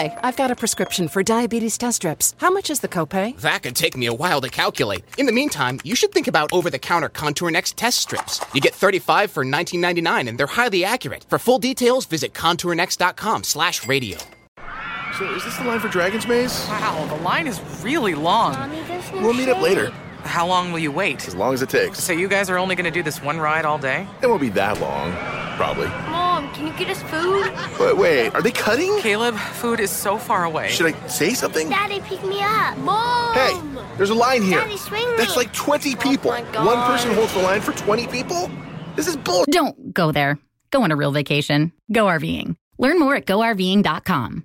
Hi, 0.00 0.16
I've 0.22 0.36
got 0.38 0.50
a 0.50 0.56
prescription 0.56 1.08
for 1.08 1.22
diabetes 1.22 1.76
test 1.76 1.96
strips. 1.96 2.34
How 2.38 2.50
much 2.50 2.70
is 2.70 2.80
the 2.80 2.88
copay? 2.88 3.38
That 3.40 3.62
could 3.62 3.76
take 3.76 3.98
me 3.98 4.06
a 4.06 4.14
while 4.14 4.40
to 4.40 4.48
calculate. 4.48 5.04
In 5.18 5.26
the 5.26 5.32
meantime, 5.32 5.78
you 5.84 5.94
should 5.94 6.10
think 6.10 6.26
about 6.26 6.50
over-the-counter 6.54 7.10
Contour 7.10 7.50
Next 7.50 7.76
test 7.76 8.00
strips. 8.00 8.40
You 8.54 8.62
get 8.62 8.74
35 8.74 9.30
for 9.30 9.44
19.99 9.44 10.26
and 10.30 10.38
they're 10.38 10.46
highly 10.46 10.86
accurate. 10.86 11.26
For 11.28 11.38
full 11.38 11.58
details, 11.58 12.06
visit 12.06 12.32
contournext.com/radio. 12.32 14.16
So 15.18 15.34
is 15.34 15.44
this 15.44 15.58
the 15.58 15.64
line 15.64 15.80
for 15.80 15.88
Dragon's 15.88 16.26
Maze? 16.26 16.66
Wow, 16.70 17.04
the 17.14 17.22
line 17.22 17.46
is 17.46 17.60
really 17.82 18.14
long. 18.14 18.54
Mommy, 18.54 18.80
no 18.88 19.20
We'll 19.20 19.34
meet 19.34 19.50
up 19.50 19.60
later, 19.60 19.90
How 20.24 20.46
long 20.46 20.72
will 20.72 20.78
you 20.78 20.92
wait? 20.92 21.28
as 21.28 21.34
long 21.34 21.52
as 21.52 21.60
it 21.60 21.68
takes. 21.68 22.02
So 22.02 22.14
you 22.14 22.26
guys 22.26 22.48
are 22.48 22.56
only 22.56 22.74
going 22.74 22.90
to 22.90 22.98
do 22.98 23.02
this 23.02 23.20
one 23.22 23.38
ride 23.38 23.66
all 23.66 23.76
day? 23.76 24.06
It 24.22 24.28
won't 24.28 24.40
be 24.40 24.48
that 24.50 24.80
long, 24.80 25.12
probably. 25.58 25.88
Mom, 25.88 26.29
can 26.60 26.68
you 26.68 26.78
get 26.78 26.90
us 26.90 27.02
food? 27.04 27.50
But 27.78 27.96
wait, 27.96 28.34
are 28.34 28.42
they 28.42 28.50
cutting? 28.50 28.98
Caleb, 29.00 29.34
food 29.36 29.80
is 29.80 29.90
so 29.90 30.18
far 30.18 30.44
away. 30.44 30.68
Should 30.68 30.94
I 30.94 31.06
say 31.06 31.32
something? 31.32 31.70
Daddy, 31.70 32.00
pick 32.00 32.22
me 32.24 32.42
up. 32.42 32.76
Mom! 32.78 33.34
Hey, 33.34 33.58
there's 33.96 34.10
a 34.10 34.14
line 34.14 34.42
here. 34.42 34.60
Daddy, 34.60 34.76
swing 34.76 35.08
me. 35.10 35.16
That's 35.16 35.36
like 35.36 35.52
20 35.54 35.96
people. 35.96 36.30
my 36.30 36.42
One 36.42 36.86
person 36.86 37.14
holds 37.14 37.32
the 37.32 37.40
line 37.40 37.62
for 37.62 37.72
20 37.72 38.06
people? 38.08 38.50
This 38.94 39.08
is 39.08 39.16
bull. 39.16 39.46
Don't 39.50 39.94
go 39.94 40.12
there. 40.12 40.38
Go 40.70 40.82
on 40.82 40.92
a 40.92 40.96
real 40.96 41.12
vacation. 41.12 41.72
Go 41.90 42.04
RVing. 42.04 42.56
Learn 42.78 42.98
more 42.98 43.16
at 43.16 43.26
GoRVing.com. 43.26 44.44